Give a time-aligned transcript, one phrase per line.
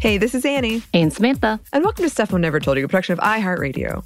[0.00, 1.60] Hey, this is Annie, And Samantha.
[1.72, 4.02] and welcome to Stuff Mom Never Told You, a production of iHeartRadio.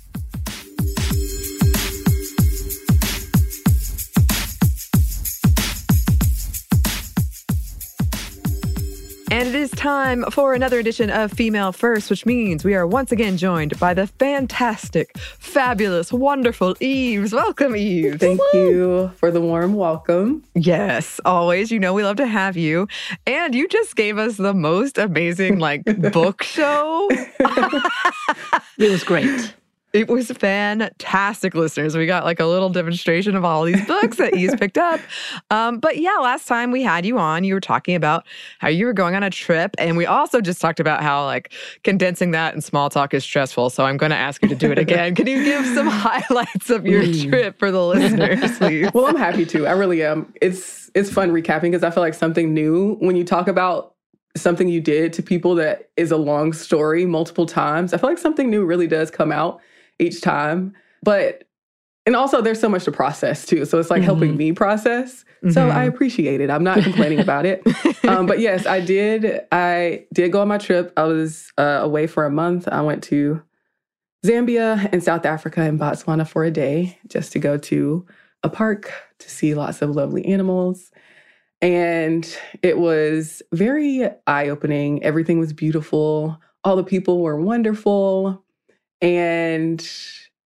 [9.35, 13.11] And it is time for another edition of Female First, which means we are once
[13.11, 17.33] again joined by the fantastic, fabulous, wonderful Eves.
[17.33, 18.19] Welcome, Eves.
[18.19, 20.45] Thank you for the warm welcome.
[20.55, 21.73] Yes, always.
[21.73, 22.87] You know, we love to have you.
[23.27, 27.09] And you just gave us the most amazing, like, book show.
[27.11, 29.53] It was great.
[29.95, 31.97] It was fantastic, listeners.
[31.97, 35.01] We got like a little demonstration of all these books that Eves picked up.
[35.51, 38.25] Um, but yeah, last time we had you on, you were talking about
[38.59, 39.75] how you were going on a trip.
[39.79, 41.53] And we also just talked about how like
[41.85, 43.71] condensing that in small talk is stressful.
[43.71, 45.15] So I'm going to ask you to do it again.
[45.15, 48.89] Can you give some highlights of your trip for the listeners, please?
[48.95, 49.67] Well, I'm happy to.
[49.67, 50.33] I really am.
[50.41, 53.95] It's it's fun recapping because I feel like something new when you talk about
[54.37, 57.93] something you did to people that is a long story multiple times.
[57.93, 59.61] I feel like something new really does come out
[59.99, 60.75] each time.
[61.03, 61.45] But
[62.07, 63.65] and also there's so much to process too.
[63.65, 65.25] So it's like helping me process.
[65.51, 66.51] So I appreciate it.
[66.51, 67.63] I'm not complaining about it.
[68.05, 69.41] Um, but yes, I did.
[69.53, 70.93] I did go on my trip.
[70.97, 72.69] I was uh, away for a month.
[72.69, 73.43] I went to
[74.25, 78.07] Zambia and South Africa and Botswana for a day just to go to
[78.43, 80.91] a park to see lots of lovely animals.
[81.61, 82.27] And
[82.63, 85.03] it was very eye opening.
[85.03, 86.39] Everything was beautiful.
[86.65, 88.44] All the people were wonderful.
[89.01, 89.87] And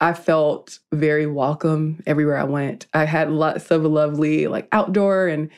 [0.01, 2.87] I felt very welcome everywhere I went.
[2.95, 5.51] I had lots of lovely, like outdoor and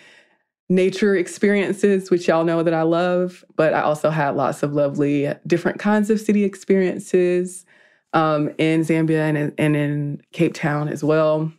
[0.68, 3.44] nature experiences, which y'all know that I love.
[3.56, 7.66] But I also had lots of lovely different kinds of city experiences
[8.12, 11.52] um, in Zambia and, and in Cape Town as well.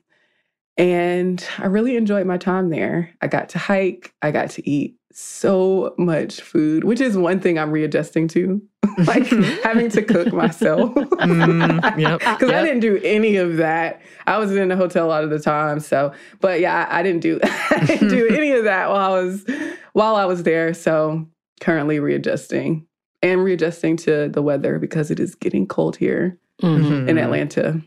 [0.77, 3.11] And I really enjoyed my time there.
[3.21, 7.57] I got to hike, I got to eat so much food, which is one thing
[7.59, 8.61] I'm readjusting to,
[9.05, 9.25] like
[9.63, 10.93] having to cook myself.
[11.21, 12.19] Mm, yep.
[12.19, 14.01] Because I didn't do any of that.
[14.25, 15.79] I was in a hotel a lot of the time.
[15.79, 19.21] So, but yeah, I, I didn't do I didn't do any of that while I
[19.21, 19.45] was
[19.93, 20.73] while I was there.
[20.73, 21.27] So
[21.59, 22.87] currently readjusting
[23.21, 27.07] and readjusting to the weather because it is getting cold here Mhm.
[27.07, 27.79] in Atlanta.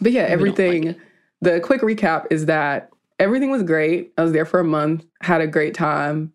[0.00, 0.94] But yeah, don't like everything.
[1.40, 4.12] the quick recap is that everything was great.
[4.16, 6.32] I was there for a month, had a great time.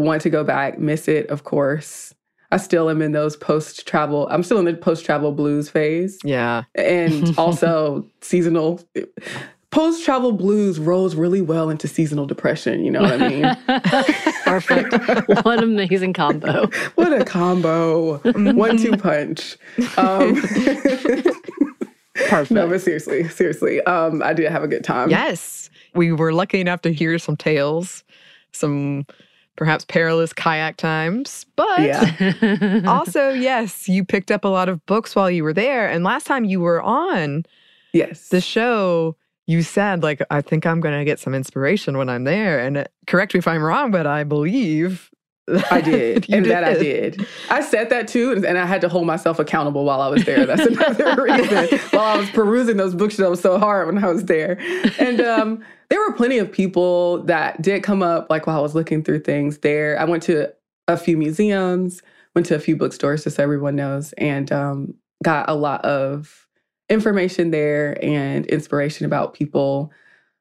[0.00, 2.14] Want to go back, miss it, of course.
[2.52, 4.26] I still am in those post travel.
[4.30, 6.64] I'm still in the post travel blues phase, Yeah.
[6.74, 8.80] and also seasonal.
[9.70, 12.84] Post travel blues rolls really well into seasonal depression.
[12.84, 13.56] You know what I mean?
[14.44, 14.94] Perfect.
[15.44, 16.66] what an amazing combo.
[16.96, 18.18] what a combo!
[18.54, 19.56] One two punch.
[19.96, 20.34] Um,
[22.14, 22.50] Perfect.
[22.50, 25.08] no, but seriously, seriously, um, I did have a good time.
[25.10, 25.70] Yes.
[25.94, 28.02] we were lucky enough to hear some tales,
[28.52, 29.06] some
[29.60, 31.44] perhaps perilous kayak times.
[31.54, 32.80] But Yeah.
[32.88, 35.86] also, yes, you picked up a lot of books while you were there.
[35.86, 37.44] And last time you were on
[37.92, 38.30] Yes.
[38.30, 39.16] the show,
[39.46, 42.58] you said, like, I think I'm going to get some inspiration when I'm there.
[42.58, 45.09] And uh, correct me if I'm wrong, but I believe
[45.70, 46.28] I did.
[46.28, 47.26] you and that I did.
[47.50, 50.46] I said that too, and I had to hold myself accountable while I was there.
[50.46, 51.78] That's another reason.
[51.90, 54.58] while I was perusing those bookshelves so hard when I was there.
[54.98, 58.74] And um, there were plenty of people that did come up, like while I was
[58.74, 59.98] looking through things there.
[59.98, 60.52] I went to
[60.88, 62.02] a few museums,
[62.34, 66.46] went to a few bookstores, just so everyone knows, and um, got a lot of
[66.88, 69.92] information there and inspiration about people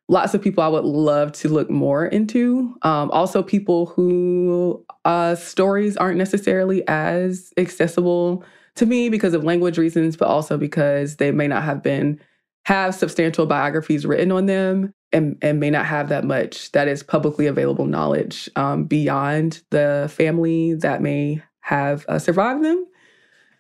[0.10, 2.76] lots of people I would love to look more into.
[2.82, 8.44] Um, also, people who uh, stories aren't necessarily as accessible
[8.76, 12.20] to me because of language reasons, but also because they may not have been
[12.66, 17.02] have substantial biographies written on them and, and may not have that much that is
[17.02, 22.86] publicly available knowledge um, beyond the family that may have uh, survived them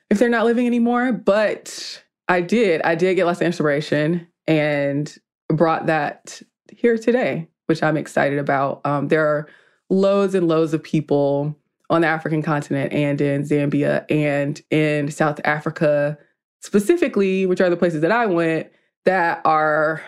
[0.09, 1.11] if they're not living anymore.
[1.11, 5.15] But I did, I did get lots of inspiration and
[5.49, 6.41] brought that
[6.71, 8.81] here today, which I'm excited about.
[8.85, 9.47] Um, there are
[9.89, 11.55] loads and loads of people
[11.89, 16.17] on the African continent and in Zambia and in South Africa,
[16.61, 18.69] specifically, which are the places that I went,
[19.05, 20.01] that are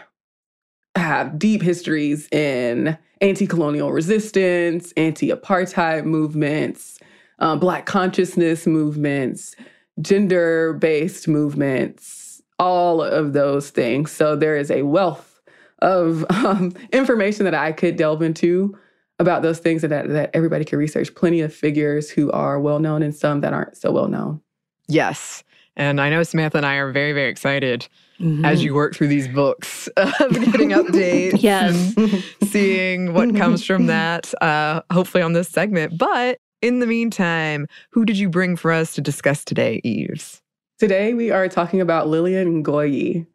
[0.96, 7.00] have deep histories in anti-colonial resistance, anti-apartheid movements,
[7.40, 9.56] um, black consciousness movements,
[10.02, 14.12] gender-based movements, all of those things.
[14.12, 15.31] So there is a wealth
[15.82, 18.78] of um, information that I could delve into
[19.20, 21.14] about those things and that, that everybody can research.
[21.14, 24.42] Plenty of figures who are well known and some that aren't so well known.
[24.88, 25.44] Yes.
[25.78, 27.88] And I know Samantha and I are very, very excited
[28.20, 28.46] Mm-hmm.
[28.46, 31.32] as you work through these books of getting updates.
[31.42, 31.96] Yes.
[31.98, 35.98] and seeing what comes from that, uh, hopefully on this segment.
[35.98, 40.44] But in the meantime, who did you bring for us to discuss today, Eves?
[40.78, 43.26] Today we are talking about Lillian Ngoyi.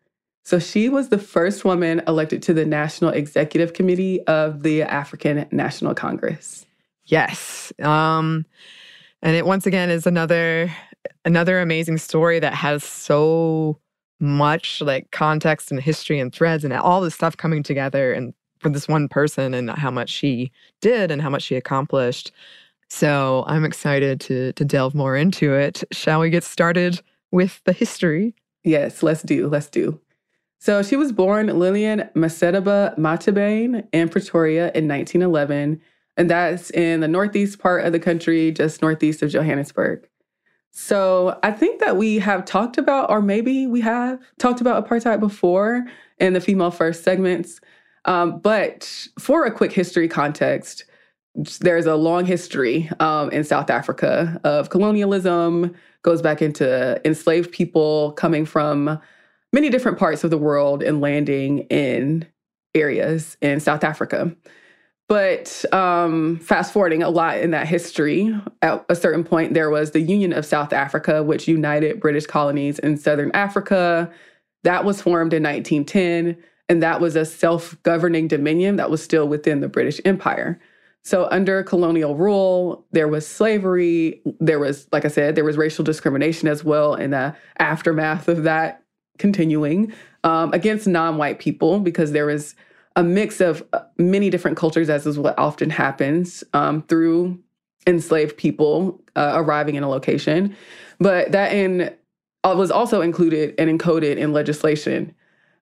[0.47, 5.45] So she was the first woman elected to the National Executive Committee of the African
[5.51, 6.65] National Congress.
[7.07, 7.73] Yes.
[7.83, 8.47] Um,
[9.23, 10.73] and it once again is another
[11.25, 13.81] another amazing story that has so
[14.21, 18.69] much like context and history and threads and all this stuff coming together and for
[18.69, 22.31] this one person and how much she did and how much she accomplished.
[22.89, 25.83] So I'm excited to to delve more into it.
[25.91, 27.03] Shall we get started
[27.33, 28.33] with the history?
[28.63, 30.01] Yes, let's do, let's do.
[30.59, 35.81] So she was born Lillian Masediba Matabane in Pretoria in 1911,
[36.17, 40.09] and that's in the northeast part of the country, just northeast of Johannesburg.
[40.71, 45.21] So I think that we have talked about, or maybe we have talked about apartheid
[45.21, 45.87] before
[46.19, 47.61] in the female first segments.
[48.05, 50.85] Um, but for a quick history context,
[51.61, 58.13] there's a long history um, in South Africa of colonialism, goes back into enslaved people
[58.13, 59.01] coming from
[59.53, 62.27] many different parts of the world and landing in
[62.75, 64.35] areas in South Africa.
[65.09, 69.93] But um, fast forwarding a lot in that history, at a certain point, there was
[69.93, 74.11] the Union of South Africa, which united British colonies in Southern Africa.
[74.65, 76.37] That was formed in 1910,
[76.69, 80.61] and that was a self governing dominion that was still within the British Empire.
[81.05, 84.21] So, under colonial rule, there was slavery.
[84.41, 88.43] There was, like I said, there was racial discrimination as well in the aftermath of
[88.43, 88.83] that
[89.19, 89.93] continuing
[90.25, 92.55] um, against non white people because there was
[92.97, 97.39] a mix of uh, many different cultures, as is what often happens um, through
[97.87, 100.57] enslaved people uh, arriving in a location.
[100.99, 101.95] But that in
[102.45, 105.15] uh, was also included and encoded in legislation.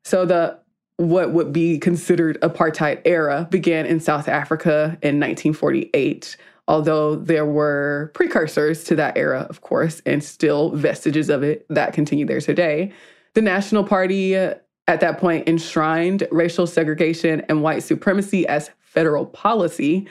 [0.05, 0.59] So the
[0.97, 6.37] what would be considered apartheid era began in South Africa in 1948.
[6.69, 11.93] Although there were precursors to that era, of course, and still vestiges of it that
[11.93, 12.93] continue there today.
[13.35, 14.55] The National Party uh,
[14.87, 20.09] at that point enshrined racial segregation and white supremacy as federal policy.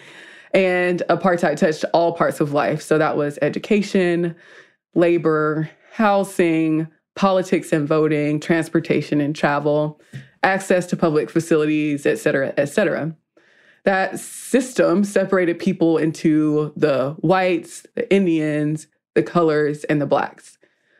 [0.53, 2.81] And apartheid touched all parts of life.
[2.81, 4.35] So that was education,
[4.93, 10.01] labor, housing, politics and voting, transportation and travel,
[10.41, 13.15] access to public facilities, et cetera, et cetera.
[13.85, 20.57] That system separated people into the whites, the Indians, the colors, and the blacks.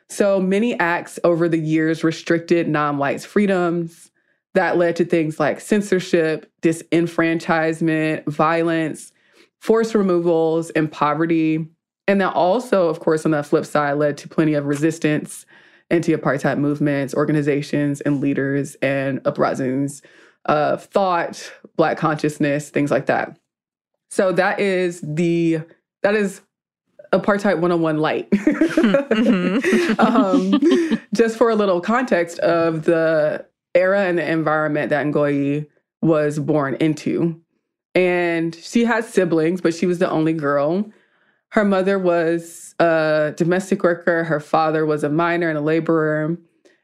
[0.10, 4.12] So many acts over the years restricted non whites' freedoms.
[4.53, 9.12] That led to things like censorship, disenfranchisement, violence,
[9.60, 11.67] forced removals, and poverty.
[12.07, 15.45] And that also, of course, on the flip side, led to plenty of resistance,
[15.89, 20.01] anti apartheid movements, organizations, and leaders, and uprisings
[20.45, 23.38] of thought, black consciousness, things like that.
[24.12, 25.62] So that is the
[26.03, 26.41] that is
[27.13, 28.29] apartheid 101 light.
[28.32, 30.00] Mhm.
[30.00, 35.67] um, just for a little context of the era and the environment that Ngoyi
[36.01, 37.39] was born into.
[37.96, 40.91] And she had siblings, but she was the only girl.
[41.50, 46.36] Her mother was a domestic worker, her father was a miner and a laborer,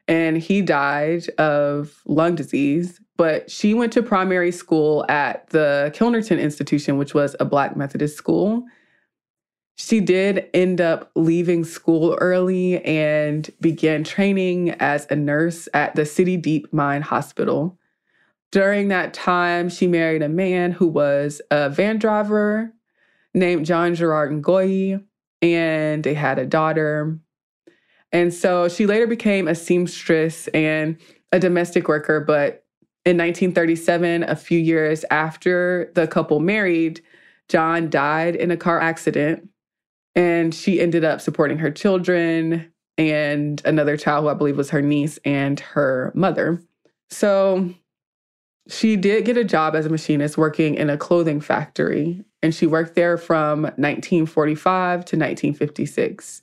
[0.06, 3.00] and he died of lung disease.
[3.16, 8.16] But she went to primary school at the Kilnerton Institution, which was a Black Methodist
[8.16, 8.64] school.
[9.82, 16.04] She did end up leaving school early and began training as a nurse at the
[16.04, 17.78] City Deep Mine Hospital.
[18.52, 22.74] During that time, she married a man who was a van driver
[23.32, 25.02] named John Gerard Ngoyi,
[25.40, 27.18] and they had a daughter.
[28.12, 30.98] And so she later became a seamstress and
[31.32, 32.20] a domestic worker.
[32.20, 32.66] But
[33.06, 37.00] in 1937, a few years after the couple married,
[37.48, 39.48] John died in a car accident.
[40.14, 44.82] And she ended up supporting her children and another child who I believe was her
[44.82, 46.62] niece and her mother.
[47.08, 47.72] So
[48.68, 52.66] she did get a job as a machinist working in a clothing factory, and she
[52.66, 56.42] worked there from 1945 to 1956.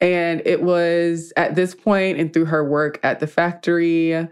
[0.00, 4.28] And it was at this point and through her work at the factory,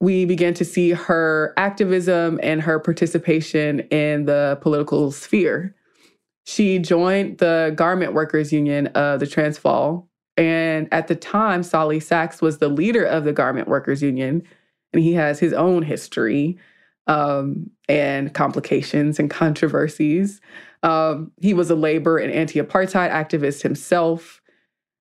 [0.00, 5.74] we began to see her activism and her participation in the political sphere.
[6.46, 10.08] She joined the Garment Workers Union of the Transvaal.
[10.36, 14.42] And at the time, Solly Sachs was the leader of the Garment Workers Union
[14.96, 16.56] and he has his own history
[17.06, 20.40] um, and complications and controversies.
[20.82, 24.40] Um, he was a labor and anti apartheid activist himself.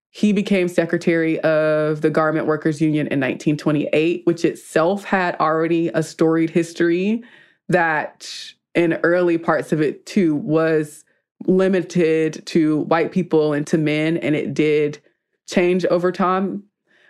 [0.09, 6.03] He became secretary of the Garment Workers Union in 1928, which itself had already a
[6.03, 7.23] storied history
[7.69, 11.04] that, in early parts of it too, was
[11.47, 15.01] limited to white people and to men, and it did
[15.47, 16.63] change over time.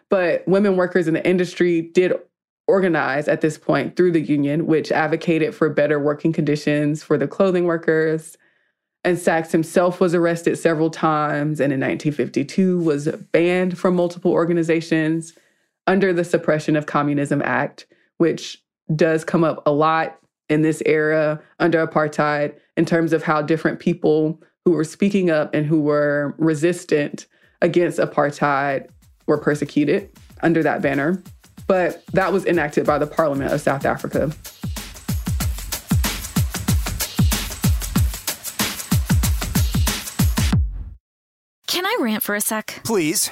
[0.09, 2.13] But women workers in the industry did
[2.67, 7.27] organize at this point through the union, which advocated for better working conditions for the
[7.27, 8.37] clothing workers.
[9.03, 15.33] And Sachs himself was arrested several times and in 1952 was banned from multiple organizations
[15.85, 17.85] under the Suppression of Communism Act,
[18.17, 18.63] which
[18.95, 20.17] does come up a lot
[20.49, 25.53] in this era under apartheid in terms of how different people who were speaking up
[25.53, 27.27] and who were resistant
[27.61, 28.87] against apartheid
[29.27, 30.09] were persecuted
[30.41, 31.21] under that banner
[31.67, 34.31] but that was enacted by the Parliament of South Africa.
[41.67, 42.81] Can I rant for a sec?
[42.83, 43.31] Please.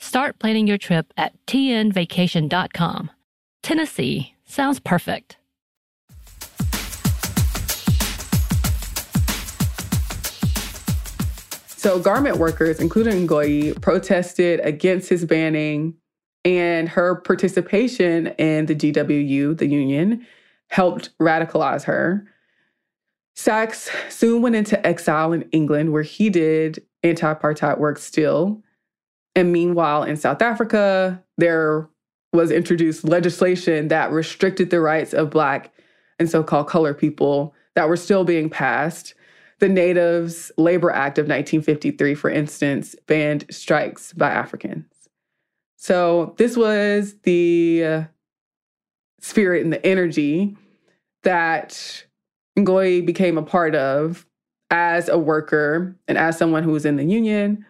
[0.00, 3.10] Start planning your trip at tnvacation.com.
[3.62, 5.36] Tennessee sounds perfect.
[11.66, 15.94] So, garment workers, including Ngoyi, protested against his banning,
[16.44, 20.26] and her participation in the GWU, the union,
[20.70, 22.26] helped radicalize her.
[23.34, 28.62] Sachs soon went into exile in England, where he did anti apartheid work still.
[29.34, 31.88] And meanwhile, in South Africa, there
[32.32, 35.72] was introduced legislation that restricted the rights of Black
[36.18, 39.14] and so called color people that were still being passed.
[39.60, 44.86] The Natives Labor Act of 1953, for instance, banned strikes by Africans.
[45.76, 48.06] So, this was the
[49.20, 50.56] spirit and the energy
[51.22, 52.04] that
[52.58, 54.26] Ngoyi became a part of
[54.70, 57.64] as a worker and as someone who was in the union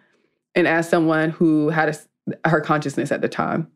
[0.55, 3.67] and as someone who had a, her consciousness at the time.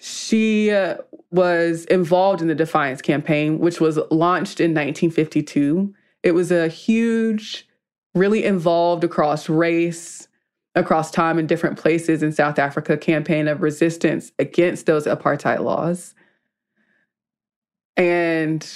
[0.00, 0.98] She uh,
[1.30, 5.92] was involved in the Defiance campaign, which was launched in 1952.
[6.22, 7.66] It was a huge,
[8.14, 10.28] really involved across race,
[10.74, 16.14] across time and different places in South Africa campaign of resistance against those apartheid laws.
[17.96, 18.66] And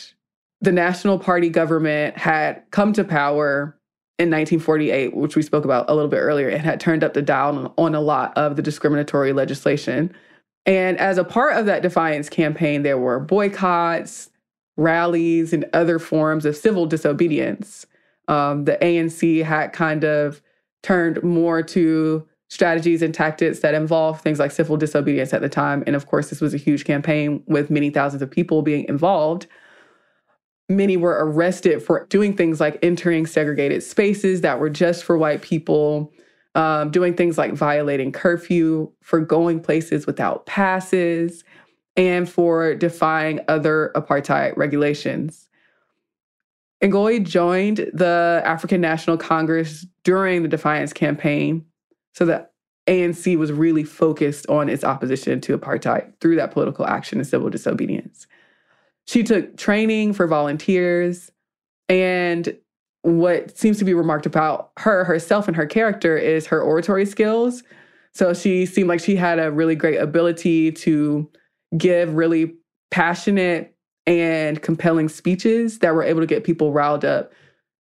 [0.60, 3.78] the National Party government had come to power
[4.18, 7.22] in 1948, which we spoke about a little bit earlier, and had turned up the
[7.22, 10.14] dial on a lot of the discriminatory legislation.
[10.66, 14.30] And as a part of that defiance campaign, there were boycotts,
[14.76, 17.86] rallies, and other forms of civil disobedience.
[18.28, 20.40] Um, the ANC had kind of
[20.82, 25.82] turned more to strategies and tactics that involved things like civil disobedience at the time.
[25.86, 29.46] And of course, this was a huge campaign with many thousands of people being involved
[30.68, 35.42] many were arrested for doing things like entering segregated spaces that were just for white
[35.42, 36.12] people,
[36.54, 41.44] um, doing things like violating curfew, for going places without passes,
[41.96, 45.48] and for defying other apartheid regulations.
[46.82, 51.64] Ngoyi joined the African National Congress during the Defiance campaign
[52.12, 52.48] so the
[52.86, 57.50] ANC was really focused on its opposition to apartheid through that political action and civil
[57.50, 58.11] disobedience.
[59.06, 61.30] She took training for volunteers.
[61.88, 62.56] And
[63.02, 67.62] what seems to be remarked about her herself and her character is her oratory skills.
[68.14, 71.28] So she seemed like she had a really great ability to
[71.76, 72.54] give really
[72.90, 73.74] passionate
[74.06, 77.32] and compelling speeches that were able to get people riled up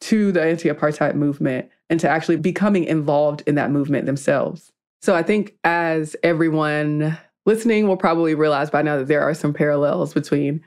[0.03, 4.73] to the anti apartheid movement and to actually becoming involved in that movement themselves.
[5.03, 9.53] So I think as everyone listening will probably realize by now that there are some
[9.53, 10.63] parallels between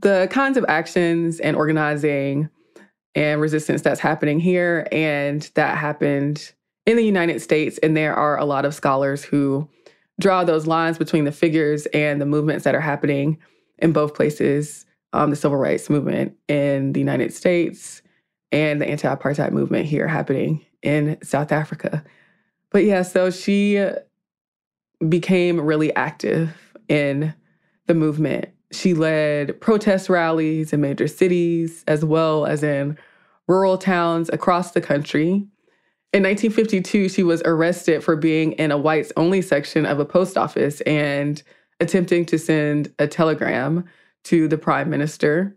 [0.00, 2.48] the kinds of actions and organizing
[3.14, 6.52] and resistance that's happening here and that happened
[6.86, 7.78] in the United States.
[7.78, 9.68] And there are a lot of scholars who
[10.20, 13.38] draw those lines between the figures and the movements that are happening
[13.78, 18.02] in both places um, the civil rights movement in the United States
[18.52, 22.04] and the anti apartheid movement here happening in South Africa.
[22.70, 23.84] But yeah, so she
[25.08, 26.54] became really active
[26.88, 27.34] in
[27.86, 32.96] the movement she led protest rallies in major cities as well as in
[33.48, 35.46] rural towns across the country.
[36.12, 40.36] In 1952, she was arrested for being in a whites only section of a post
[40.36, 41.42] office and
[41.80, 43.84] attempting to send a telegram
[44.24, 45.56] to the prime minister.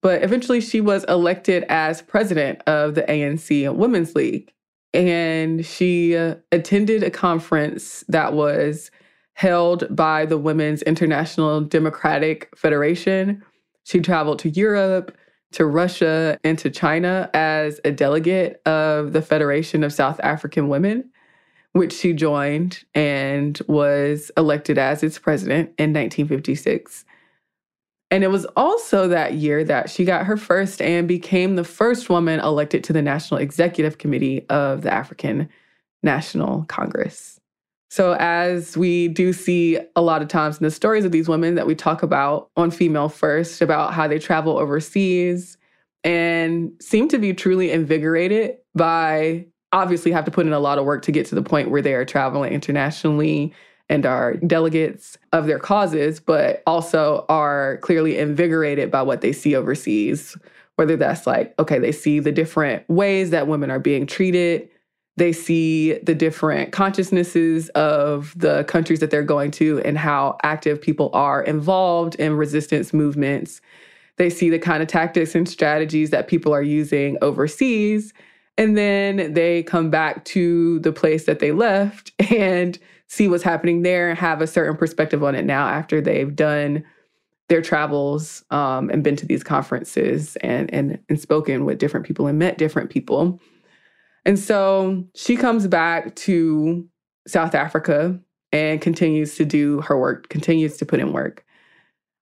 [0.00, 4.52] But eventually, she was elected as president of the ANC Women's League.
[4.94, 8.90] And she attended a conference that was
[9.38, 13.40] held by the Women's International Democratic Federation.
[13.84, 15.16] She traveled to Europe,
[15.52, 21.08] to Russia, and to China as a delegate of the Federation of South African Women,
[21.70, 27.04] which she joined and was elected as its president in 1956.
[28.10, 32.10] And it was also that year that she got her first and became the first
[32.10, 35.48] woman elected to the National Executive Committee of the African
[36.02, 37.37] National Congress.
[37.90, 41.54] So, as we do see a lot of times in the stories of these women
[41.54, 45.56] that we talk about on Female First, about how they travel overseas
[46.04, 50.84] and seem to be truly invigorated by obviously have to put in a lot of
[50.84, 53.52] work to get to the point where they are traveling internationally
[53.90, 59.54] and are delegates of their causes, but also are clearly invigorated by what they see
[59.54, 60.36] overseas.
[60.76, 64.68] Whether that's like, okay, they see the different ways that women are being treated
[65.18, 70.80] They see the different consciousnesses of the countries that they're going to and how active
[70.80, 73.60] people are involved in resistance movements.
[74.16, 78.14] They see the kind of tactics and strategies that people are using overseas.
[78.56, 82.78] And then they come back to the place that they left and
[83.08, 86.84] see what's happening there and have a certain perspective on it now after they've done
[87.48, 92.28] their travels um, and been to these conferences and, and and spoken with different people
[92.28, 93.40] and met different people.
[94.24, 96.86] And so she comes back to
[97.26, 98.18] South Africa
[98.52, 101.44] and continues to do her work, continues to put in work.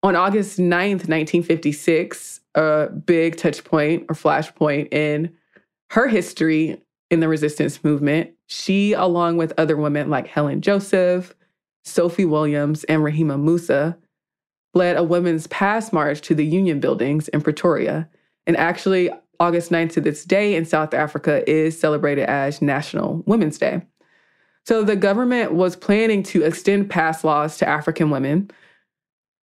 [0.03, 5.33] On August 9th, 1956, a big touch point or flashpoint in
[5.91, 11.33] her history in the resistance movement, she, along with other women like Helen Joseph,
[11.85, 13.95] Sophie Williams, and Rahima Moosa,
[14.73, 18.09] led a women's pass march to the Union buildings in Pretoria.
[18.45, 19.09] And actually,
[19.43, 23.81] August 9th to this day in South Africa is celebrated as National Women's Day.
[24.65, 28.49] So the government was planning to extend pass laws to African women.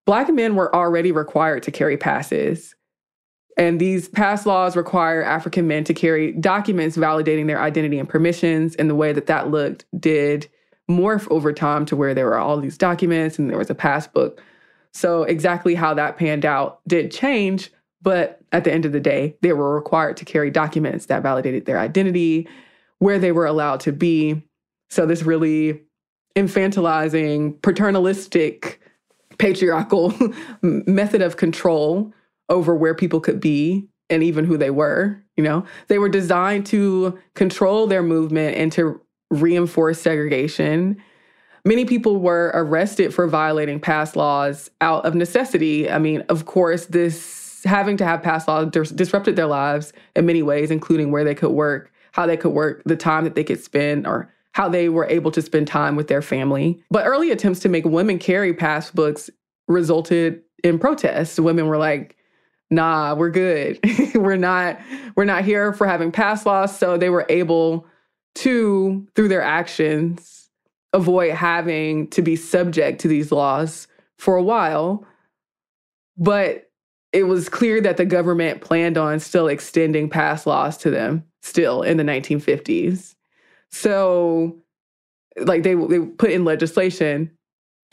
[0.06, 2.74] Black men were already required to carry passes.
[3.58, 8.74] And these pass laws require African men to carry documents validating their identity and permissions.
[8.76, 10.48] And the way that that looked did
[10.90, 14.06] morph over time to where there were all these documents and there was a pass
[14.06, 14.40] book
[14.92, 17.70] so, exactly how that panned out did change,
[18.02, 21.66] but at the end of the day, they were required to carry documents that validated
[21.66, 22.48] their identity,
[22.98, 24.42] where they were allowed to be.
[24.90, 25.82] So, this really
[26.36, 28.80] infantilizing, paternalistic,
[29.38, 30.14] patriarchal
[30.62, 32.12] method of control
[32.48, 36.66] over where people could be and even who they were, you know, they were designed
[36.66, 41.00] to control their movement and to reinforce segregation
[41.64, 45.90] Many people were arrested for violating pass laws out of necessity.
[45.90, 50.26] I mean, of course, this having to have pass laws dis- disrupted their lives in
[50.26, 53.44] many ways, including where they could work, how they could work, the time that they
[53.44, 56.82] could spend, or how they were able to spend time with their family.
[56.90, 59.30] But early attempts to make women carry pass books
[59.68, 61.38] resulted in protests.
[61.38, 62.16] Women were like,
[62.70, 63.78] nah, we're good.
[64.14, 64.80] we're not
[65.16, 66.76] we're not here for having pass laws.
[66.76, 67.86] So they were able
[68.36, 70.48] to, through their actions,
[70.92, 73.86] avoid having to be subject to these laws
[74.18, 75.06] for a while.
[76.16, 76.69] But
[77.12, 81.82] it was clear that the government planned on still extending past laws to them still
[81.82, 83.14] in the 1950s.
[83.70, 84.58] So,
[85.38, 87.30] like, they, they put in legislation,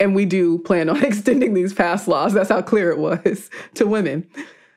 [0.00, 2.32] and we do plan on extending these past laws.
[2.32, 4.26] That's how clear it was to women.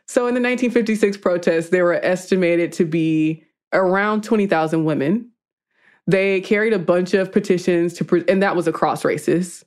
[0.07, 5.31] So, in the 1956 protests, there were estimated to be around 20,000 women
[6.07, 9.63] they carried a bunch of petitions to, pre- and that was across races.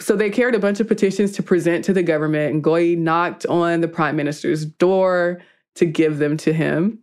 [0.00, 3.46] So they carried a bunch of petitions to present to the government, and Ngoyi knocked
[3.46, 5.40] on the prime minister's door
[5.76, 6.98] to give them to him.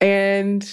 [0.00, 0.68] And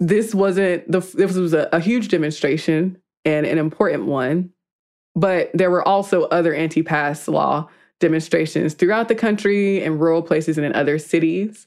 [0.00, 4.50] this wasn't the this was a, a huge demonstration and an important one,
[5.14, 7.68] but there were also other anti-pass law
[8.00, 11.66] demonstrations throughout the country in rural places and in other cities.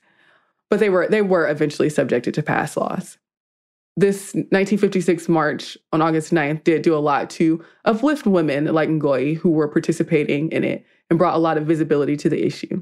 [0.70, 3.17] But they were they were eventually subjected to pass laws
[3.97, 9.36] this 1956 march on August 9th did do a lot to uplift women like Ngoyi
[9.36, 12.82] who were participating in it and brought a lot of visibility to the issue.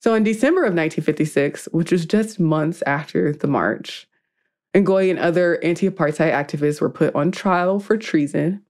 [0.00, 4.08] So in December of 1956, which was just months after the march,
[4.74, 8.62] Ngoyi and other anti apartheid activists were put on trial for treason.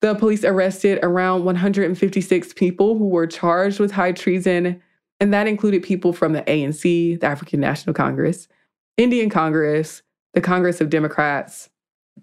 [0.00, 4.80] The police arrested around 156 people who were charged with high treason,
[5.18, 8.48] and that included people from the ANC, the African National Congress,
[8.96, 10.02] Indian Congress,
[10.34, 11.68] the Congress of Democrats,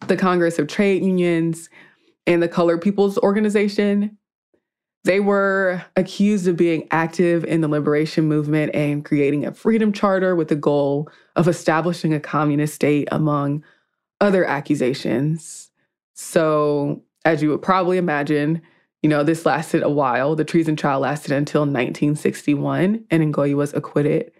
[0.07, 1.69] the Congress of Trade Unions,
[2.27, 4.17] and the Colored People's Organization.
[5.03, 10.35] They were accused of being active in the liberation movement and creating a freedom charter
[10.35, 13.63] with the goal of establishing a communist state, among
[14.19, 15.69] other accusations.
[16.15, 18.61] So, as you would probably imagine,
[19.03, 20.35] you know, this lasted a while.
[20.35, 24.31] The treason trial lasted until 1961, and Ngoyi was acquitted.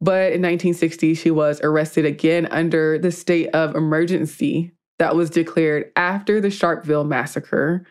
[0.00, 5.90] But in 1960, she was arrested again under the state of emergency that was declared
[5.96, 7.86] after the Sharpeville massacre,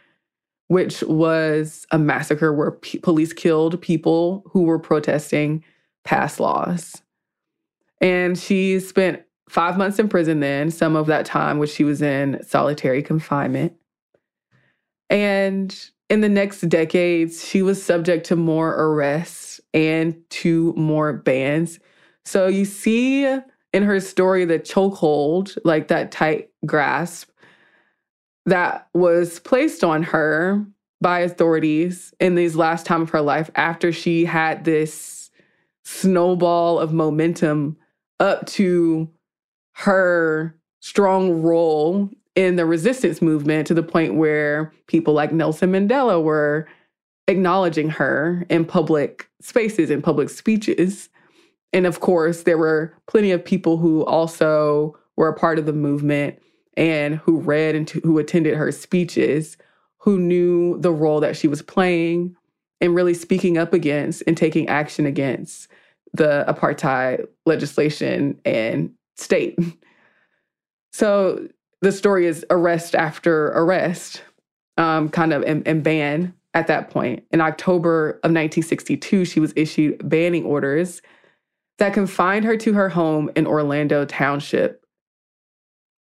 [0.68, 5.63] which was a massacre where p- police killed people who were protesting
[6.04, 7.02] pass laws.
[8.02, 12.02] And she spent five months in prison then, some of that time which she was
[12.02, 13.74] in solitary confinement.
[15.10, 15.76] And
[16.10, 21.80] in the next decades, she was subject to more arrests and to more bans
[22.25, 27.29] so you see in her story the chokehold, like that tight grasp
[28.45, 30.65] that was placed on her
[31.01, 35.29] by authorities in these last time of her life after she had this
[35.83, 37.77] snowball of momentum
[38.19, 39.09] up to
[39.73, 46.21] her strong role in the resistance movement to the point where people like Nelson Mandela
[46.21, 46.67] were
[47.27, 51.09] acknowledging her in public spaces in public speeches.
[51.75, 55.73] And of course, there were plenty of people who also were a part of the
[55.73, 56.39] movement
[56.77, 59.57] and who read and who attended her speeches
[59.97, 62.33] who knew the role that she was playing
[62.79, 65.67] and really speaking up against and taking action against
[66.13, 69.59] the apartheid legislation and state.
[70.93, 71.49] So
[71.81, 74.23] the story is arrest after arrest,
[74.77, 77.25] um, kind of, and, and ban at that point.
[77.31, 81.01] In October of 1962, she was issued banning orders
[81.77, 84.85] that confined her to her home in Orlando Township.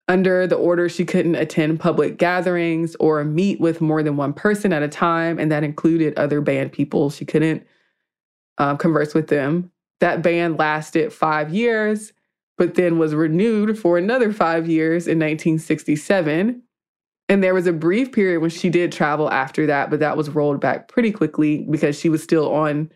[0.08, 4.72] Under the order, she couldn't attend public gatherings or meet with more than one person
[4.72, 7.10] at a time, and that included other banned people.
[7.10, 7.66] She couldn't
[8.56, 9.70] um, converse with them.
[10.00, 12.14] That ban lasted five years,
[12.56, 16.62] but then was renewed for another five years in 1967.
[17.28, 20.30] And there was a brief period when she did travel after that, but that was
[20.30, 22.90] rolled back pretty quickly because she was still on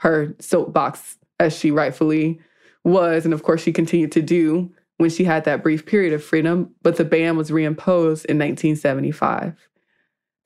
[0.00, 2.40] her soapbox as she rightfully
[2.84, 3.24] was.
[3.24, 6.74] And of course, she continued to do when she had that brief period of freedom.
[6.82, 9.68] But the ban was reimposed in 1975.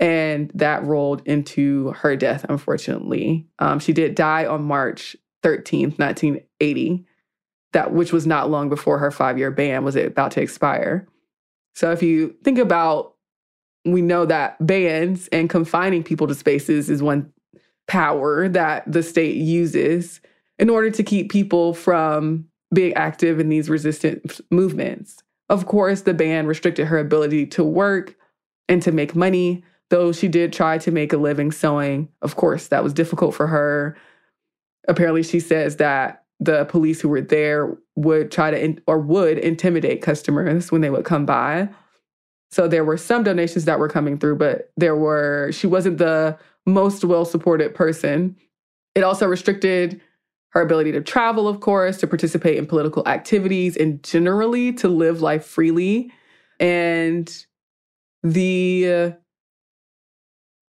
[0.01, 3.47] And that rolled into her death, unfortunately.
[3.59, 7.05] Um, she did die on March 13th, 1980,
[7.73, 11.07] that which was not long before her five year ban was about to expire.
[11.75, 13.15] So if you think about,
[13.85, 17.33] we know that bans and confining people to spaces is one
[17.87, 20.21] power that the state uses
[20.63, 25.21] in order to keep people from being active in these resistance movements.
[25.49, 28.15] Of course, the ban restricted her ability to work
[28.69, 32.09] and to make money, though she did try to make a living sewing.
[32.23, 33.97] Of course, that was difficult for her.
[34.87, 39.39] Apparently, she says that the police who were there would try to in, or would
[39.39, 41.69] intimidate customers when they would come by.
[42.53, 46.39] So there were some donations that were coming through, but there were she wasn't the
[46.67, 48.37] most well supported person.
[48.95, 50.01] It also restricted
[50.53, 55.23] her ability to travel, of course, to participate in political activities, and generally to live
[55.23, 56.13] life freely.
[56.61, 57.35] And
[58.23, 59.11] the uh,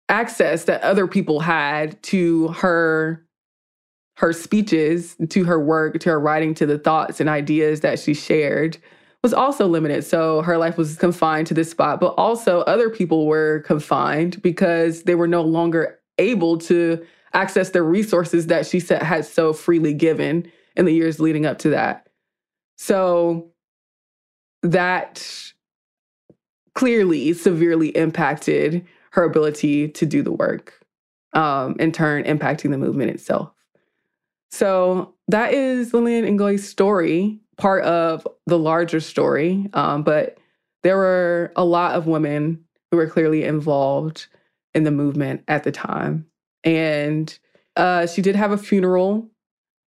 [0.08, 3.26] access that other people had to her
[4.18, 8.14] her speeches, to her work, to her writing, to the thoughts and ideas that she
[8.14, 8.78] shared
[9.24, 10.04] was also limited.
[10.04, 15.04] So her life was confined to this spot, but also other people were confined because
[15.04, 19.94] they were no longer able to access the resources that she said had so freely
[19.94, 22.08] given in the years leading up to that.
[22.78, 23.52] So
[24.64, 25.54] that
[26.74, 30.80] clearly severely impacted her ability to do the work,
[31.34, 33.52] um, in turn impacting the movement itself.
[34.52, 39.70] So that is Lillian Ngoyi's story, part of the larger story.
[39.74, 40.38] Um, but
[40.84, 44.28] there were a lot of women who were clearly involved
[44.74, 46.26] in the movement at the time.
[46.64, 47.38] And
[47.76, 49.30] uh, she did have a funeral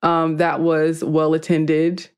[0.02, 2.08] um, that was well attended.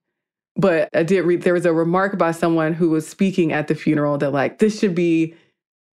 [0.56, 3.74] But I did read there was a remark by someone who was speaking at the
[3.74, 5.34] funeral that, like, this should be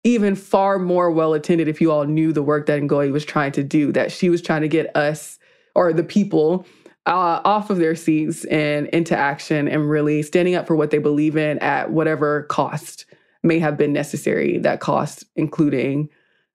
[0.04, 3.52] even far more well attended if you all knew the work that Ngoyi was trying
[3.52, 5.38] to do, that she was trying to get us
[5.74, 6.66] or the people
[7.06, 10.98] uh, off of their seats and into action and really standing up for what they
[10.98, 13.06] believe in at whatever cost
[13.42, 14.58] may have been necessary.
[14.58, 16.08] That cost, including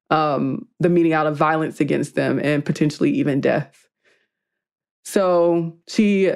[0.10, 3.88] um, the meeting out of violence against them and potentially even death.
[5.04, 6.32] So she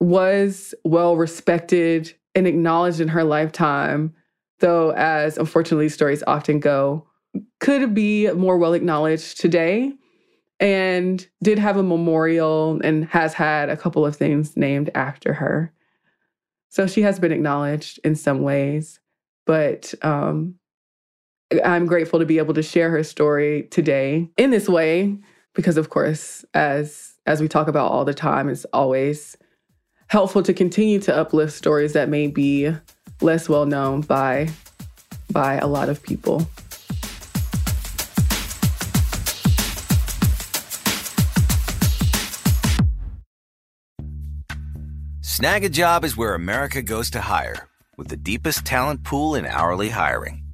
[0.00, 4.14] was well respected and acknowledged in her lifetime,
[4.60, 7.06] though, as unfortunately stories often go,
[7.60, 9.92] could be more well acknowledged today
[10.60, 15.72] and did have a memorial and has had a couple of things named after her.
[16.68, 19.00] So she has been acknowledged in some ways,
[19.46, 20.56] but um,
[21.64, 25.16] I'm grateful to be able to share her story today in this way
[25.54, 29.36] because, of course, as as we talk about all the time, it's always
[30.08, 32.70] helpful to continue to uplift stories that may be
[33.22, 34.50] less well known by
[35.30, 36.46] by a lot of people.
[45.22, 49.46] Snag a job is where America goes to hire, with the deepest talent pool in
[49.46, 50.47] hourly hiring.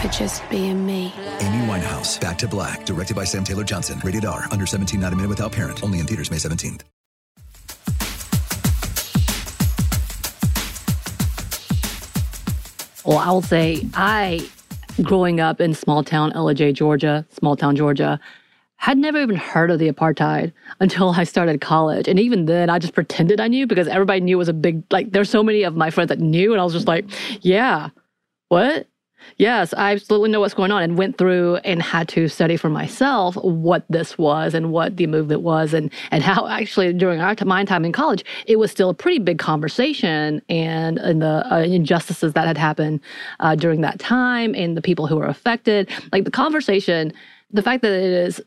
[0.00, 1.12] for just being me.
[1.40, 4.00] Amy Winehouse, Back to Black, directed by Sam Taylor Johnson.
[4.04, 5.82] Rated R, under 17, not a minute without parent.
[5.82, 6.82] Only in theaters May 17th.
[13.04, 14.46] Well, I will say, I,
[15.02, 18.20] growing up in small town LJ, Georgia, small town Georgia,
[18.76, 22.06] had never even heard of the apartheid until I started college.
[22.06, 24.84] And even then, I just pretended I knew because everybody knew it was a big,
[24.92, 26.52] like, there's so many of my friends that knew.
[26.52, 27.06] And I was just like,
[27.40, 27.88] yeah,
[28.48, 28.86] what?
[29.36, 32.68] Yes, I absolutely know what's going on and went through and had to study for
[32.68, 37.36] myself what this was and what the movement was and and how actually during our
[37.44, 41.58] my time in college it was still a pretty big conversation and, and the uh,
[41.60, 43.00] injustices that had happened
[43.40, 45.88] uh, during that time and the people who were affected.
[46.12, 47.12] Like the conversation
[47.50, 48.42] the fact that it is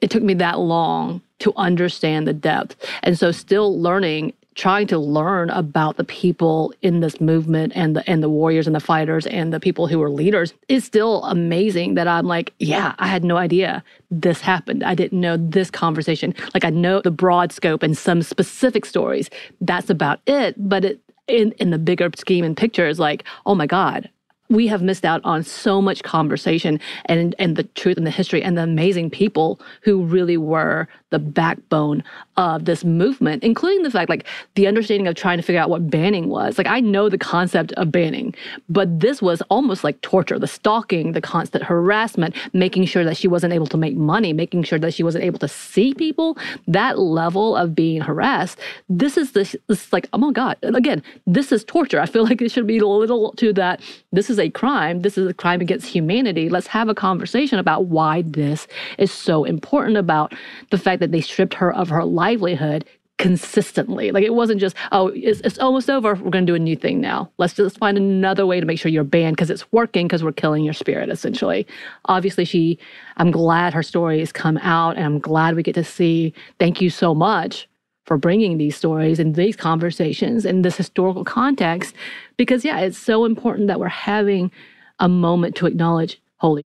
[0.00, 2.76] it took me that long to understand the depth.
[3.02, 8.10] And so still learning trying to learn about the people in this movement and the
[8.10, 11.94] and the warriors and the fighters and the people who were leaders is still amazing
[11.94, 14.84] that I'm like, yeah, I had no idea this happened.
[14.84, 16.34] I didn't know this conversation.
[16.52, 19.30] Like I know the broad scope and some specific stories.
[19.62, 20.56] That's about it.
[20.58, 24.10] But it in, in the bigger scheme and picture is like, oh my God,
[24.50, 28.42] we have missed out on so much conversation and and the truth and the history
[28.42, 32.02] and the amazing people who really were the backbone
[32.36, 35.90] of this movement, including the fact like the understanding of trying to figure out what
[35.90, 36.56] banning was.
[36.58, 38.34] Like I know the concept of banning,
[38.68, 43.28] but this was almost like torture, the stalking, the constant harassment, making sure that she
[43.28, 46.98] wasn't able to make money, making sure that she wasn't able to see people, that
[46.98, 48.58] level of being harassed.
[48.88, 50.56] This is this, this is like, oh my God.
[50.62, 52.00] Again, this is torture.
[52.00, 53.80] I feel like it should be a little to that.
[54.12, 55.00] This is a crime.
[55.00, 56.48] This is a crime against humanity.
[56.48, 58.66] Let's have a conversation about why this
[58.98, 60.34] is so important about
[60.70, 62.84] the fact that they stripped her of her livelihood
[63.20, 64.12] consistently.
[64.12, 66.14] Like it wasn't just, oh, it's, it's almost over.
[66.14, 67.30] We're going to do a new thing now.
[67.36, 70.32] Let's just find another way to make sure you're banned because it's working because we're
[70.32, 71.66] killing your spirit, essentially.
[72.06, 72.78] Obviously, she,
[73.18, 76.32] I'm glad her story has come out and I'm glad we get to see.
[76.58, 77.68] Thank you so much
[78.06, 81.94] for bringing these stories and these conversations in this historical context
[82.38, 84.50] because, yeah, it's so important that we're having
[84.98, 86.64] a moment to acknowledge, holy,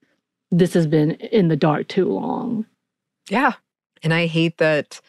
[0.52, 2.64] this has been in the dark too long.
[3.28, 3.54] Yeah.
[4.02, 5.00] And I hate that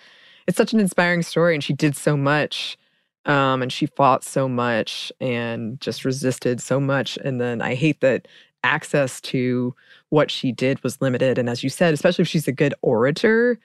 [0.48, 2.78] it's such an inspiring story and she did so much.
[3.26, 7.18] Um, and she fought so much and just resisted so much.
[7.18, 8.26] And then I hate that
[8.64, 9.76] access to
[10.10, 11.38] what she did was limited.
[11.38, 13.60] And as you said, especially if she's a good orator,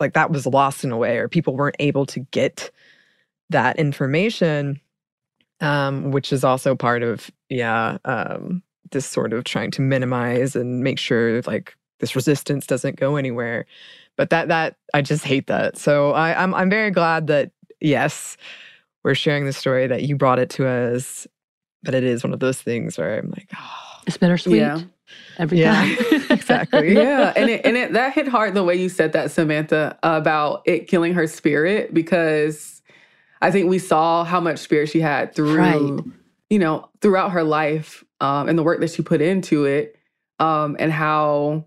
[0.00, 2.70] like that was lost in a way, or people weren't able to get
[3.48, 4.80] that information,
[5.60, 10.82] um, which is also part of, yeah, um, this sort of trying to minimize and
[10.82, 13.66] make sure like this resistance doesn't go anywhere.
[14.16, 15.76] But that that I just hate that.
[15.78, 17.50] So I, I'm I'm very glad that
[17.80, 18.36] yes,
[19.04, 21.26] we're sharing the story that you brought it to us.
[21.82, 24.56] But it is one of those things where I'm like, oh, It's bittersweet.
[24.58, 24.80] Yeah.
[25.38, 25.82] Every Yeah.
[25.82, 25.96] time.
[26.30, 26.94] exactly.
[26.94, 30.62] yeah, and it, and it, that hit hard the way you said that, Samantha, about
[30.64, 32.82] it killing her spirit because
[33.42, 36.04] I think we saw how much spirit she had through, Right.
[36.50, 39.96] you know, throughout her life um, and the work that she put into it,
[40.40, 41.66] um, and how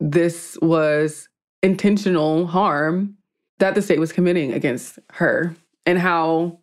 [0.00, 1.28] this was
[1.64, 3.16] intentional harm
[3.58, 5.56] that the state was committing against her,
[5.86, 6.60] and how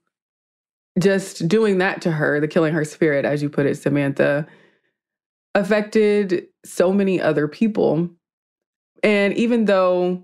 [1.00, 4.46] just doing that to her, the killing her spirit, as you put it, Samantha,
[5.56, 8.10] affected so many other people.
[9.04, 10.24] And even though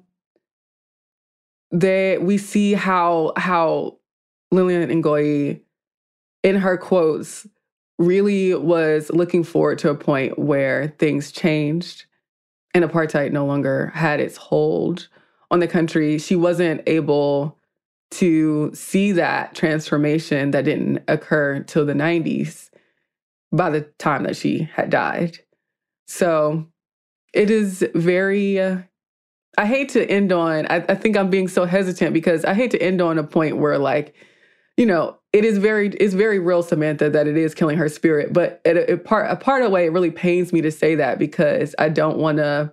[1.72, 3.98] they we see how how
[4.52, 5.62] Lillian Ngoyi
[6.44, 7.48] in her quotes
[7.98, 12.06] really was looking forward to a point where things changed
[12.78, 15.08] and apartheid no longer had its hold
[15.50, 16.18] on the country.
[16.20, 17.58] She wasn't able
[18.12, 22.70] to see that transformation that didn't occur till the 90s
[23.52, 25.40] by the time that she had died.
[26.08, 26.68] So
[27.34, 28.78] it is very, uh,
[29.58, 32.72] I hate to end on, I, I think I'm being so hesitant because I hate
[32.72, 34.16] to end on a point where, like,
[34.78, 38.34] you know, it is very, it's very real, Samantha, that it is killing her spirit.
[38.34, 40.96] But a, a part, a part of the way, it really pains me to say
[40.96, 42.72] that because I don't want to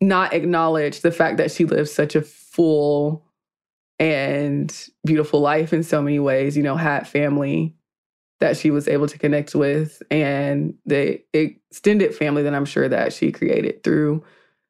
[0.00, 3.22] not acknowledge the fact that she lived such a full
[3.98, 7.74] and beautiful life in so many ways, you know, had family
[8.40, 13.12] that she was able to connect with and the extended family that I'm sure that
[13.12, 14.24] she created through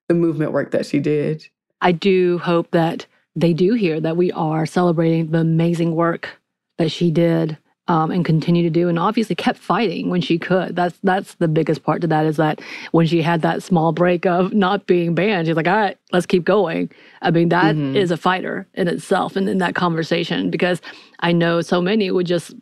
[0.08, 1.46] the movement work that she did.
[1.80, 6.40] I do hope that they do hear that we are celebrating the amazing work
[6.78, 7.56] that she did
[7.88, 10.74] um, and continue to do, and obviously kept fighting when she could.
[10.74, 12.60] That's that's the biggest part to that is that
[12.90, 16.26] when she had that small break of not being banned, she's like, "All right, let's
[16.26, 16.90] keep going."
[17.22, 18.14] I mean, that is Mhm.
[18.14, 20.82] a fighter in itself, and in that conversation, because
[21.20, 22.54] I know so many would just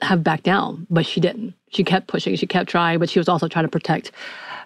[0.00, 1.52] have backed down, but she didn't.
[1.68, 4.12] She kept pushing, she kept trying, but she was also trying to protect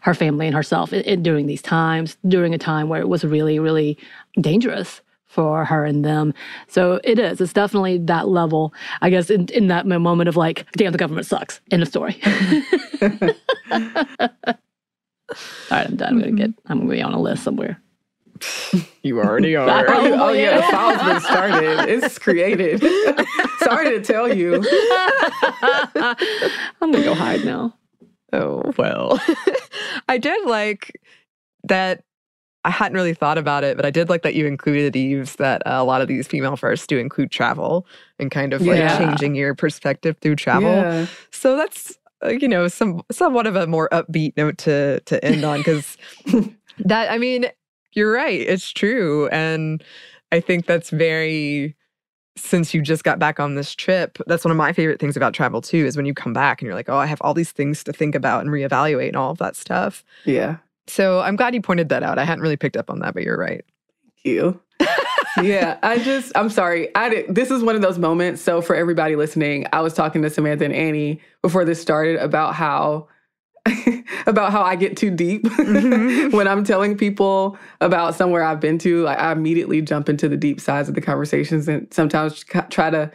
[0.03, 3.25] her family and herself in, in- during these times, during a time where it was
[3.25, 3.99] really, really
[4.41, 6.33] dangerous for her and them.
[6.69, 7.41] So it is.
[7.41, 8.73] It's definitely that level,
[9.03, 11.61] I guess, in, in that moment of like, damn, the government sucks.
[11.71, 12.21] End of story.
[13.71, 13.79] All
[15.71, 16.09] right, I'm done.
[16.15, 16.51] I'm gonna get.
[16.51, 16.73] Mm-hmm.
[16.73, 17.81] I'm gonna be on a list somewhere.
[19.03, 20.07] You already Oh, are.
[20.07, 21.89] you- oh, yeah, the file's been started.
[21.89, 22.81] It's created.
[23.61, 24.57] Sorry to tell you.
[26.81, 27.75] I'm gonna go hide now.
[28.33, 29.21] Oh, well.
[30.09, 31.01] I did like
[31.65, 32.03] that.
[32.65, 35.61] I hadn't really thought about it, but I did like that you included Eves that
[35.67, 37.87] uh, a lot of these female firsts do include travel
[38.19, 38.97] and kind of like Yeah.
[38.99, 40.71] changing your perspective through travel.
[40.71, 41.07] Yeah.
[41.31, 45.45] So that's uh, you know some somewhat of a more upbeat note to to end
[45.45, 45.97] on because
[46.79, 47.47] that I mean
[47.93, 49.83] you're right it's true and
[50.33, 51.77] I think that's very
[52.37, 55.35] since you just got back on this trip that's one of my favorite things about
[55.35, 57.53] travel too is when you come back and you're like oh I have all these
[57.53, 60.03] things to think about and reevaluate and all of that stuff.
[60.25, 60.57] Yeah.
[60.87, 62.19] So I'm glad you pointed that out.
[62.19, 63.65] I hadn't really picked up on that, but you're right.
[64.03, 64.61] Thank you.
[65.43, 66.95] yeah, I just I'm sorry.
[66.95, 68.43] I did, this is one of those moments.
[68.43, 72.55] So for everybody listening, I was talking to Samantha and Annie before this started about
[72.55, 73.09] how
[74.27, 76.37] about how I get too deep mm-hmm.
[76.37, 79.03] when I'm telling people about somewhere I've been to.
[79.03, 83.11] Like I immediately jump into the deep sides of the conversations and sometimes try to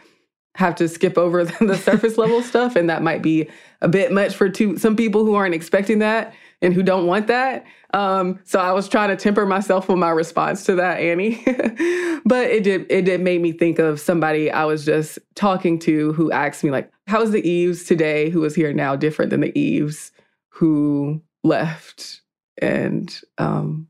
[0.56, 3.48] have to skip over the surface level stuff and that might be
[3.82, 7.28] a bit much for two, some people who aren't expecting that and who don't want
[7.28, 7.66] that.
[7.94, 11.42] Um, so I was trying to temper myself with my response to that, Annie.
[12.26, 16.14] but it did it did make me think of somebody I was just talking to
[16.14, 19.58] who asked me like, "How's the Eves today who is here now different than the
[19.58, 20.12] Eves
[20.50, 22.22] who left
[22.62, 23.88] and um,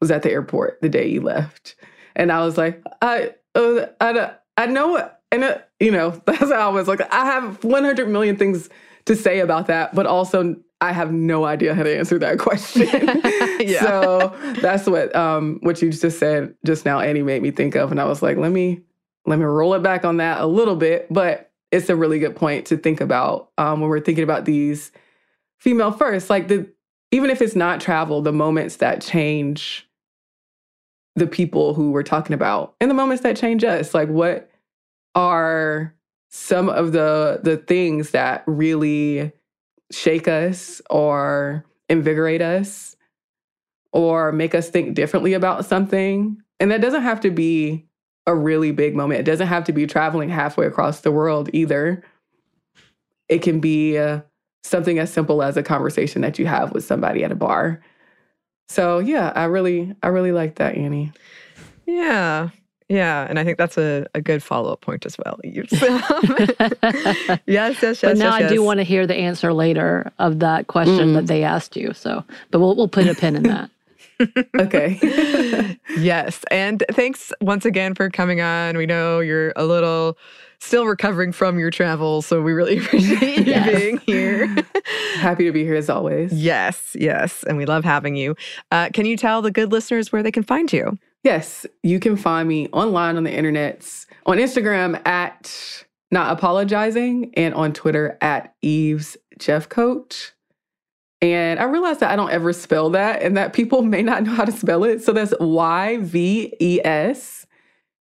[0.00, 1.76] was at the airport the day you left?"
[2.16, 6.52] And I was like, "I uh, I I know it." And uh, you know, that's
[6.52, 8.70] how I was like, I have 100 million things
[9.06, 12.88] to say about that, but also I have no idea how to answer that question.
[13.62, 13.82] Yeah.
[13.82, 17.92] So that's what um what you just said just now, Annie made me think of,
[17.92, 18.80] and I was like, let me
[19.24, 22.34] let me roll it back on that a little bit, but it's a really good
[22.34, 24.90] point to think about um, when we're thinking about these
[25.60, 26.68] female first, like the
[27.12, 29.88] even if it's not travel, the moments that change
[31.14, 34.50] the people who we're talking about and the moments that change us, like what
[35.14, 35.94] are
[36.30, 39.30] some of the the things that really
[39.92, 42.96] shake us or invigorate us
[43.92, 46.40] or make us think differently about something.
[46.58, 47.86] And that doesn't have to be
[48.26, 49.20] a really big moment.
[49.20, 52.02] It doesn't have to be traveling halfway across the world either.
[53.28, 54.20] It can be uh,
[54.62, 57.82] something as simple as a conversation that you have with somebody at a bar.
[58.68, 61.12] So yeah, I really, I really like that, Annie.
[61.86, 62.50] Yeah.
[62.92, 65.38] Yeah, and I think that's a, a good follow up point as well.
[65.44, 65.70] Yes,
[67.46, 68.00] yes, yes.
[68.02, 71.14] But now yes, I do want to hear the answer later of that question Mm.
[71.14, 71.92] that they asked you.
[71.94, 73.70] So, but we'll we'll put a pin in that.
[74.58, 74.98] Okay.
[75.96, 76.44] yes.
[76.50, 78.76] And thanks once again for coming on.
[78.76, 80.16] We know you're a little
[80.60, 83.80] still recovering from your travels, so we really appreciate you Yes.
[83.80, 84.46] being here.
[85.16, 86.32] Happy to be here as always.
[86.32, 87.42] yes, yes.
[87.44, 88.36] And we love having you.
[88.70, 90.98] Uh, can you tell the good listeners where they can find you?
[91.22, 97.54] Yes, you can find me online on the internets, on Instagram at not apologizing, and
[97.54, 100.32] on Twitter at Eve's Jeff Coach.
[101.22, 104.32] And I realized that I don't ever spell that and that people may not know
[104.32, 105.02] how to spell it.
[105.02, 107.46] So that's Y V E S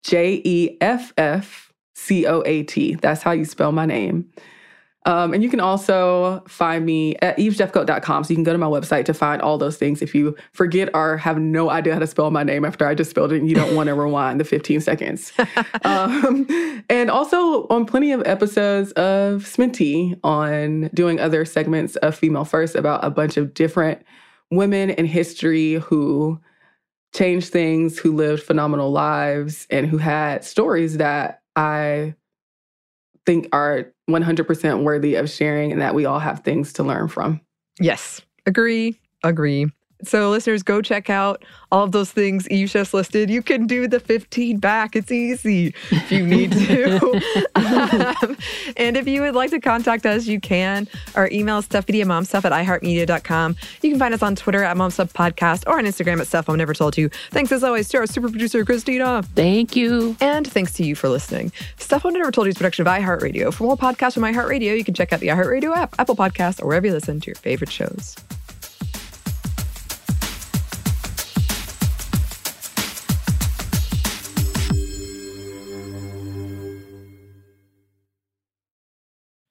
[0.04, 2.96] J E F F C O A T.
[2.96, 4.30] That's how you spell my name.
[5.08, 8.26] Um, and you can also find me at evesjeffcoat.com.
[8.26, 10.02] So you can go to my website to find all those things.
[10.02, 13.12] If you forget or have no idea how to spell my name after I just
[13.12, 15.32] spelled it and you don't want to rewind the 15 seconds.
[15.86, 16.46] um,
[16.90, 22.76] and also on plenty of episodes of Sminty on doing other segments of Female First
[22.76, 24.04] about a bunch of different
[24.52, 26.38] women in history who
[27.16, 32.16] changed things, who lived phenomenal lives, and who had stories that I
[33.26, 37.42] think are 100% worthy of sharing and that we all have things to learn from.
[37.80, 39.68] Yes, agree, agree.
[40.04, 43.30] So, listeners, go check out all of those things Eves just listed.
[43.30, 44.96] You can do the 15 back.
[44.96, 47.22] It's easy if you need to.
[47.58, 48.38] Um,
[48.78, 50.88] and if you would like to contact us, you can.
[51.16, 53.56] Our email is stuffmediamomstuff at iheartmedia.com.
[53.82, 56.74] You can find us on Twitter at momstuffpodcast or on Instagram at Stuff Mom Never
[56.74, 57.10] Told You.
[57.32, 59.24] Thanks as always to our super producer, Christina.
[59.36, 60.16] Thank you.
[60.22, 61.52] And thanks to you for listening.
[61.78, 63.54] Stuff Mom Never Told You is a production of iHeartRadio.
[63.54, 66.68] For more podcasts from iHeartRadio, you can check out the iHeartRadio app, Apple Podcast, or
[66.68, 68.16] wherever you listen to your favorite shows.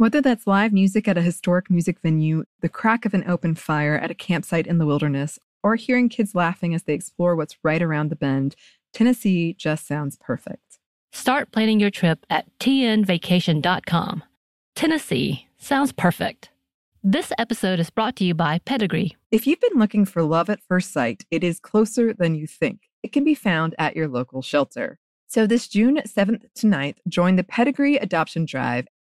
[0.00, 3.98] Whether that's live music at a historic music venue, the crack of an open fire
[3.98, 7.82] at a campsite in the wilderness, or hearing kids laughing as they explore what's right
[7.82, 8.56] around the bend,
[8.94, 10.78] Tennessee just sounds perfect.
[11.12, 14.24] Start planning your trip at tnvacation.com.
[14.74, 16.48] Tennessee sounds perfect.
[17.04, 19.18] This episode is brought to you by Pedigree.
[19.30, 22.88] If you've been looking for love at first sight, it is closer than you think.
[23.02, 24.98] It can be found at your local shelter.
[25.26, 28.88] So this June 7th to 9th, join the Pedigree Adoption Drive,